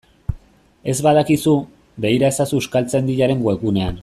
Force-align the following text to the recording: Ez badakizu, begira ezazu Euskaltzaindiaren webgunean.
Ez 0.93 0.95
badakizu, 1.07 1.53
begira 2.07 2.31
ezazu 2.33 2.61
Euskaltzaindiaren 2.63 3.49
webgunean. 3.51 3.99